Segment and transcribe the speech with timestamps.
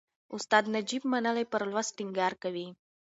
[0.35, 2.67] استاد نجيب منلی پر لوست ټینګار کوي.